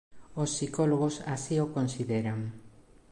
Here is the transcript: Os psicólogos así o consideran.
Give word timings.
Os 0.41 0.49
psicólogos 0.55 1.15
así 1.35 1.55
o 1.65 1.67
consideran. 1.75 2.39